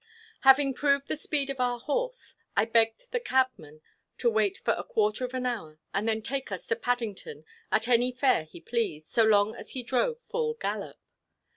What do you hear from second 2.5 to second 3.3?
I begged the